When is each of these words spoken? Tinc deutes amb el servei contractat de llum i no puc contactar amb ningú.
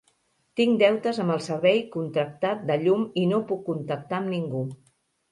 Tinc 0.59 0.77
deutes 0.83 1.17
amb 1.23 1.33
el 1.33 1.41
servei 1.47 1.83
contractat 1.95 2.63
de 2.69 2.77
llum 2.85 3.03
i 3.25 3.25
no 3.33 3.41
puc 3.51 3.61
contactar 3.69 4.19
amb 4.23 4.33
ningú. 4.33 4.63